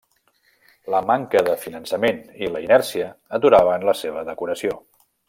[0.93, 4.81] La manca de finançament i la inèrcia aturaven la seva decoració.